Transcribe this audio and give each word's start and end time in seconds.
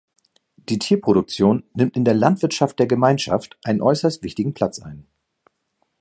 Die 0.55 0.79
Tierproduktion 0.79 1.63
nimmt 1.75 1.95
in 1.95 2.03
der 2.03 2.15
Landwirtschaft 2.15 2.79
der 2.79 2.87
Gemeinschaft 2.87 3.59
einen 3.63 3.81
äußerst 3.83 4.23
wichtigen 4.23 4.55
Platz 4.55 4.79
ein. 4.79 5.05